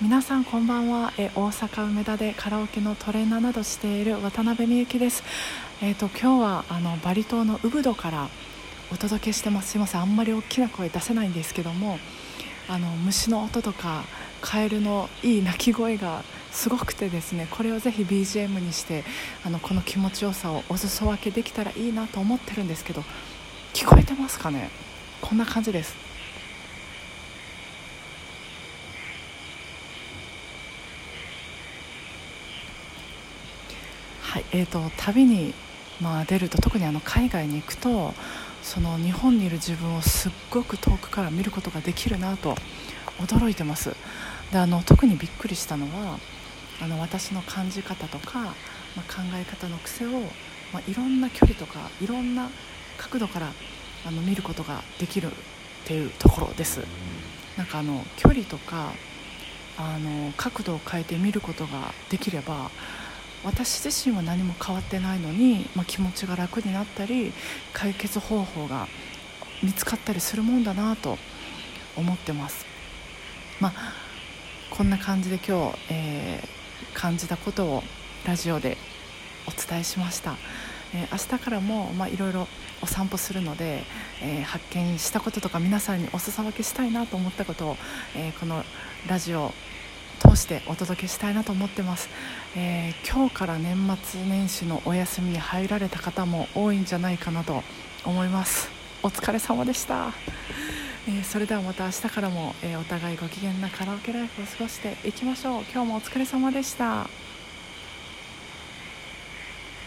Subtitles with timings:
[0.00, 1.12] 皆さんこんばんは。
[1.18, 5.22] え大阪梅田でカラオケのトレーナーなどしている渡辺美幸です。
[5.82, 8.30] えっ、と今日はあのバリ島のウブドから
[8.90, 9.72] お届けしてます。
[9.72, 10.00] すいません。
[10.00, 11.98] あんまり大きな声出せないんですけども
[12.66, 14.04] あの虫の音とか
[14.40, 19.04] カエルのいい鳴き声がすごくてですねこれをぜひ BGM にして
[19.44, 23.04] あのこの気持ちよさをお裾分けできたらいいなと思ってるんですけど
[23.74, 24.70] 聞こえてますかね？
[25.20, 26.09] こんな感じです。
[34.30, 35.52] はいえーと、旅に、
[36.00, 38.14] まあ、出ると特にあの海外に行くと
[38.62, 42.54] その日本にいる自分をすっごく遠くから見ることができるなと
[43.18, 43.90] 驚いてます。
[44.52, 46.20] であの特にびっくりしたのは
[46.80, 48.52] あの私の感じ方とか、ま
[48.98, 50.10] あ、考え方の癖を、
[50.72, 52.48] まあ、いろんな距離とかいろんな
[52.98, 53.48] 角度から
[54.06, 55.30] あの見ることができるっ
[55.86, 56.78] ていうところです。
[57.56, 58.92] なんかあの距離とか
[59.76, 62.70] あの角度を変えて見ることができれば
[63.42, 67.32] 私自身は何も変わってないのに、まあ、気持ちが楽になったり
[67.72, 68.86] 解決方法が
[69.62, 71.18] 見つかったりするもんだなと
[71.96, 72.66] 思ってます。
[73.60, 73.72] まあ、
[74.70, 77.82] こんな感じで今日、えー、感じたことを
[78.26, 78.76] ラジオで
[79.46, 80.36] お伝えしました。
[80.94, 82.48] えー、明日からもいろいろ
[82.82, 83.84] お散歩するので、
[84.22, 87.76] えー、発見したこととか皆さんにお裾分けしたいなと思ったことを、
[88.16, 88.64] えー、この
[89.06, 89.52] ラジオ
[90.20, 92.08] 通してお届けしたいなと思ってます、
[92.54, 97.62] えー、今日から年末年始のお休みに入られた方も多いんじゃないかなと
[98.04, 98.70] 思います。
[99.02, 100.12] お疲れ様でした、
[101.08, 105.62] えー、それではまた明日からも、えー、お互いご機嫌なカラオケライフを過ごしていきましょう。
[105.72, 107.08] 今日もお疲れ様でした。